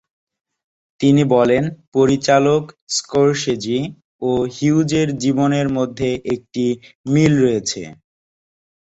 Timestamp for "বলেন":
1.33-1.63